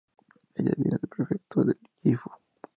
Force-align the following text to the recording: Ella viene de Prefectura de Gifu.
Ella 0.57 0.71
viene 0.77 0.97
de 0.99 1.07
Prefectura 1.07 1.67
de 1.73 1.77
Gifu. 2.03 2.31